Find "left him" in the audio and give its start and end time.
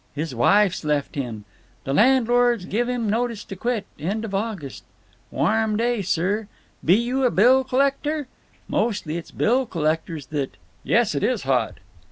0.83-1.45